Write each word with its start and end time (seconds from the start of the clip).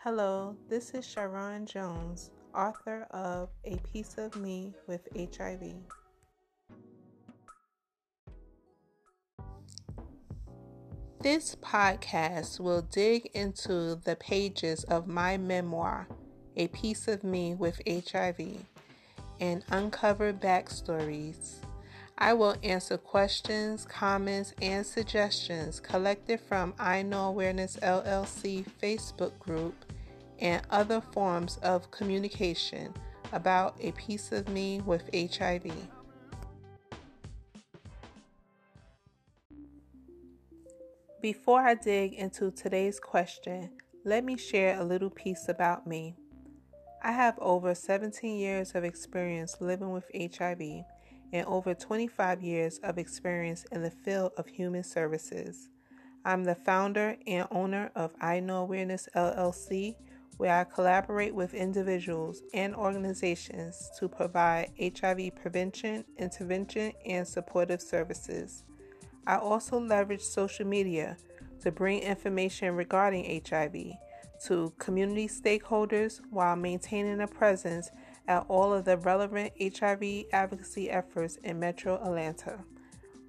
Hello, 0.00 0.54
this 0.68 0.90
is 0.90 1.04
Sharon 1.04 1.66
Jones, 1.66 2.30
author 2.54 3.06
of 3.10 3.48
A 3.64 3.76
Piece 3.78 4.18
of 4.18 4.36
Me 4.36 4.72
with 4.86 5.08
HIV. 5.16 5.72
This 11.20 11.56
podcast 11.56 12.60
will 12.60 12.82
dig 12.82 13.30
into 13.34 13.96
the 14.04 14.16
pages 14.20 14.84
of 14.84 15.08
my 15.08 15.38
memoir, 15.38 16.06
A 16.56 16.68
Piece 16.68 17.08
of 17.08 17.24
Me 17.24 17.54
with 17.54 17.80
HIV, 17.88 18.38
and 19.40 19.64
uncover 19.70 20.32
backstories 20.32 21.65
I 22.18 22.32
will 22.32 22.56
answer 22.62 22.96
questions, 22.96 23.84
comments, 23.84 24.54
and 24.62 24.86
suggestions 24.86 25.80
collected 25.80 26.40
from 26.40 26.72
I 26.78 27.02
Know 27.02 27.28
Awareness 27.28 27.76
LLC 27.82 28.64
Facebook 28.82 29.38
group 29.38 29.74
and 30.38 30.62
other 30.70 31.02
forms 31.02 31.58
of 31.58 31.90
communication 31.90 32.94
about 33.32 33.76
a 33.80 33.92
piece 33.92 34.32
of 34.32 34.48
me 34.48 34.80
with 34.80 35.10
HIV. 35.12 35.70
Before 41.20 41.60
I 41.60 41.74
dig 41.74 42.14
into 42.14 42.50
today's 42.50 42.98
question, 42.98 43.70
let 44.04 44.24
me 44.24 44.38
share 44.38 44.80
a 44.80 44.84
little 44.84 45.10
piece 45.10 45.50
about 45.50 45.86
me. 45.86 46.14
I 47.02 47.12
have 47.12 47.38
over 47.40 47.74
17 47.74 48.38
years 48.38 48.74
of 48.74 48.84
experience 48.84 49.56
living 49.60 49.90
with 49.90 50.10
HIV 50.14 50.84
and 51.32 51.46
over 51.46 51.74
25 51.74 52.42
years 52.42 52.78
of 52.78 52.98
experience 52.98 53.64
in 53.72 53.82
the 53.82 53.90
field 53.90 54.32
of 54.36 54.46
human 54.46 54.82
services. 54.82 55.68
I'm 56.24 56.44
the 56.44 56.54
founder 56.54 57.16
and 57.26 57.46
owner 57.50 57.90
of 57.94 58.12
I 58.20 58.40
Know 58.40 58.62
Awareness 58.62 59.08
LLC, 59.14 59.94
where 60.38 60.58
I 60.58 60.64
collaborate 60.64 61.34
with 61.34 61.54
individuals 61.54 62.42
and 62.52 62.74
organizations 62.74 63.90
to 63.98 64.08
provide 64.08 64.72
HIV 64.80 65.36
prevention, 65.36 66.04
intervention, 66.18 66.92
and 67.06 67.26
supportive 67.26 67.80
services. 67.80 68.64
I 69.26 69.36
also 69.36 69.80
leverage 69.80 70.22
social 70.22 70.66
media 70.66 71.16
to 71.60 71.72
bring 71.72 72.00
information 72.00 72.74
regarding 72.74 73.42
HIV 73.48 73.92
to 74.46 74.72
community 74.78 75.28
stakeholders 75.28 76.20
while 76.30 76.56
maintaining 76.56 77.20
a 77.20 77.26
presence 77.26 77.90
at 78.28 78.44
all 78.48 78.72
of 78.72 78.84
the 78.84 78.96
relevant 78.96 79.52
HIV 79.60 80.24
advocacy 80.32 80.90
efforts 80.90 81.36
in 81.44 81.60
Metro 81.60 81.96
Atlanta. 81.96 82.58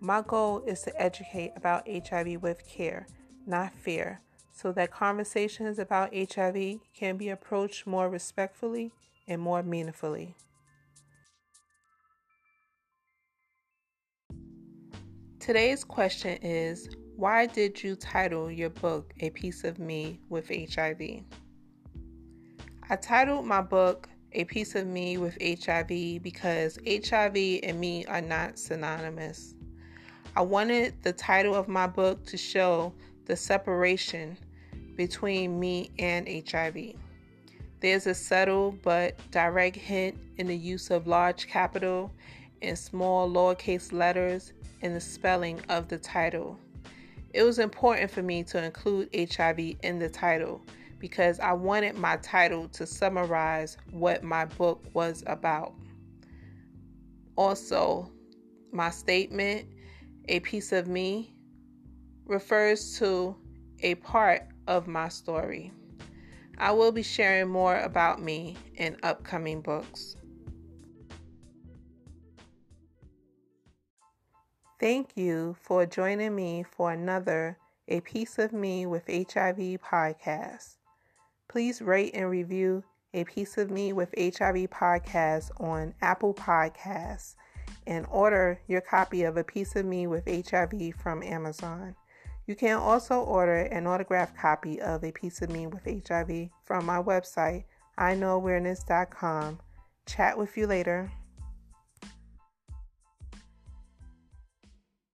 My 0.00 0.22
goal 0.26 0.62
is 0.66 0.82
to 0.82 1.02
educate 1.02 1.52
about 1.56 1.88
HIV 1.88 2.42
with 2.42 2.66
care, 2.68 3.06
not 3.46 3.72
fear, 3.72 4.20
so 4.52 4.70
that 4.72 4.90
conversations 4.90 5.78
about 5.78 6.14
HIV 6.14 6.80
can 6.94 7.16
be 7.16 7.30
approached 7.30 7.86
more 7.86 8.08
respectfully 8.08 8.92
and 9.26 9.40
more 9.40 9.62
meaningfully. 9.62 10.36
Today's 15.40 15.84
question 15.84 16.38
is 16.42 16.88
Why 17.16 17.46
did 17.46 17.82
you 17.82 17.96
title 17.96 18.50
your 18.50 18.70
book 18.70 19.12
A 19.20 19.30
Piece 19.30 19.64
of 19.64 19.78
Me 19.78 20.20
with 20.30 20.48
HIV? 20.48 21.00
I 22.88 22.96
titled 22.96 23.44
my 23.44 23.60
book 23.60 24.08
a 24.34 24.44
piece 24.44 24.74
of 24.74 24.86
me 24.86 25.16
with 25.16 25.38
HIV 25.40 26.22
because 26.22 26.78
HIV 26.86 27.36
and 27.62 27.78
me 27.78 28.04
are 28.06 28.20
not 28.20 28.58
synonymous. 28.58 29.54
I 30.36 30.42
wanted 30.42 30.94
the 31.02 31.12
title 31.12 31.54
of 31.54 31.68
my 31.68 31.86
book 31.86 32.24
to 32.26 32.36
show 32.36 32.92
the 33.26 33.36
separation 33.36 34.36
between 34.96 35.58
me 35.58 35.90
and 35.98 36.28
HIV. 36.28 36.94
There's 37.80 38.06
a 38.06 38.14
subtle 38.14 38.72
but 38.82 39.18
direct 39.30 39.76
hint 39.76 40.18
in 40.38 40.46
the 40.46 40.56
use 40.56 40.90
of 40.90 41.06
large 41.06 41.46
capital 41.46 42.12
and 42.62 42.78
small 42.78 43.30
lowercase 43.30 43.92
letters 43.92 44.52
in 44.80 44.94
the 44.94 45.00
spelling 45.00 45.60
of 45.68 45.88
the 45.88 45.98
title. 45.98 46.58
It 47.32 47.42
was 47.42 47.58
important 47.58 48.10
for 48.10 48.22
me 48.22 48.42
to 48.44 48.62
include 48.62 49.08
HIV 49.14 49.76
in 49.82 49.98
the 49.98 50.08
title 50.08 50.62
because 51.04 51.38
I 51.38 51.52
wanted 51.52 51.98
my 51.98 52.16
title 52.16 52.66
to 52.68 52.86
summarize 52.86 53.76
what 53.90 54.24
my 54.24 54.46
book 54.46 54.82
was 54.94 55.22
about. 55.26 55.74
Also, 57.36 58.10
my 58.72 58.88
statement, 58.88 59.68
A 60.30 60.40
Piece 60.40 60.72
of 60.72 60.88
Me, 60.88 61.34
refers 62.24 62.98
to 63.00 63.36
a 63.80 63.96
part 63.96 64.48
of 64.66 64.86
my 64.86 65.10
story. 65.10 65.74
I 66.56 66.72
will 66.72 66.90
be 66.90 67.02
sharing 67.02 67.50
more 67.50 67.78
about 67.80 68.22
me 68.22 68.56
in 68.76 68.96
upcoming 69.02 69.60
books. 69.60 70.16
Thank 74.80 75.18
you 75.18 75.54
for 75.60 75.84
joining 75.84 76.34
me 76.34 76.62
for 76.62 76.92
another 76.92 77.58
A 77.88 78.00
Piece 78.00 78.38
of 78.38 78.54
Me 78.54 78.86
with 78.86 79.04
HIV 79.06 79.82
podcast. 79.82 80.76
Please 81.54 81.80
rate 81.80 82.10
and 82.14 82.28
review 82.28 82.82
A 83.12 83.22
Piece 83.22 83.58
of 83.58 83.70
Me 83.70 83.92
with 83.92 84.12
HIV 84.18 84.70
podcast 84.70 85.52
on 85.60 85.94
Apple 86.02 86.34
Podcasts 86.34 87.36
and 87.86 88.04
order 88.10 88.58
your 88.66 88.80
copy 88.80 89.22
of 89.22 89.36
A 89.36 89.44
Piece 89.44 89.76
of 89.76 89.86
Me 89.86 90.08
with 90.08 90.24
HIV 90.26 90.96
from 91.00 91.22
Amazon. 91.22 91.94
You 92.48 92.56
can 92.56 92.76
also 92.76 93.20
order 93.20 93.54
an 93.54 93.86
autographed 93.86 94.36
copy 94.36 94.80
of 94.80 95.04
A 95.04 95.12
Piece 95.12 95.42
of 95.42 95.50
Me 95.50 95.68
with 95.68 95.84
HIV 95.84 96.48
from 96.64 96.86
my 96.86 97.00
website, 97.00 97.62
iknowawareness.com. 97.98 99.60
Chat 100.06 100.36
with 100.36 100.56
you 100.56 100.66
later. 100.66 101.08